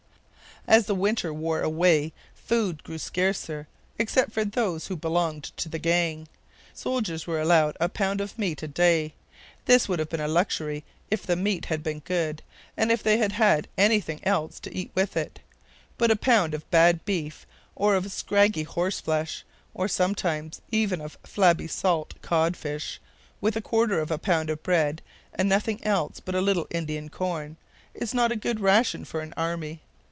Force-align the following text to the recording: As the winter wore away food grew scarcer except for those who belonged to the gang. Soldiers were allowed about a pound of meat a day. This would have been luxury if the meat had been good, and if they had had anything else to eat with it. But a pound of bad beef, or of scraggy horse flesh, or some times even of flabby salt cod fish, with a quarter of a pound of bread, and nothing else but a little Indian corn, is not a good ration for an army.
As 0.67 0.85
the 0.85 0.93
winter 0.93 1.33
wore 1.33 1.61
away 1.63 2.13
food 2.35 2.83
grew 2.83 2.99
scarcer 2.99 3.67
except 3.97 4.31
for 4.31 4.45
those 4.45 4.87
who 4.87 4.95
belonged 4.95 5.45
to 5.57 5.67
the 5.69 5.79
gang. 5.79 6.27
Soldiers 6.71 7.25
were 7.25 7.41
allowed 7.41 7.75
about 7.77 7.85
a 7.85 7.89
pound 7.89 8.21
of 8.21 8.37
meat 8.37 8.61
a 8.61 8.67
day. 8.67 9.15
This 9.65 9.89
would 9.89 9.97
have 9.97 10.09
been 10.09 10.23
luxury 10.33 10.83
if 11.09 11.25
the 11.25 11.35
meat 11.35 11.65
had 11.65 11.81
been 11.81 11.97
good, 12.01 12.43
and 12.77 12.91
if 12.91 13.01
they 13.01 13.17
had 13.17 13.31
had 13.31 13.69
anything 13.75 14.19
else 14.23 14.59
to 14.59 14.73
eat 14.73 14.91
with 14.93 15.17
it. 15.17 15.39
But 15.97 16.11
a 16.11 16.15
pound 16.15 16.53
of 16.53 16.69
bad 16.69 17.03
beef, 17.05 17.47
or 17.75 17.95
of 17.95 18.11
scraggy 18.11 18.63
horse 18.63 18.99
flesh, 19.01 19.43
or 19.73 19.87
some 19.87 20.13
times 20.13 20.61
even 20.69 21.01
of 21.01 21.17
flabby 21.23 21.67
salt 21.67 22.13
cod 22.21 22.55
fish, 22.55 23.01
with 23.41 23.55
a 23.55 23.61
quarter 23.61 23.99
of 23.99 24.11
a 24.11 24.19
pound 24.19 24.51
of 24.51 24.61
bread, 24.61 25.01
and 25.33 25.49
nothing 25.49 25.83
else 25.83 26.19
but 26.19 26.35
a 26.35 26.39
little 26.39 26.67
Indian 26.69 27.09
corn, 27.09 27.57
is 27.95 28.13
not 28.13 28.31
a 28.31 28.35
good 28.35 28.59
ration 28.59 29.03
for 29.03 29.21
an 29.21 29.33
army. 29.35 29.81